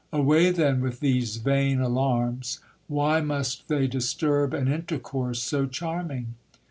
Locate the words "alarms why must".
1.79-3.67